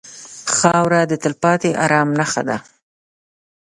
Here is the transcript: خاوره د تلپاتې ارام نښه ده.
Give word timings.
خاوره 0.55 1.01
د 1.07 1.13
تلپاتې 1.23 1.71
ارام 1.83 2.09
نښه 2.19 2.43
ده. 2.49 2.57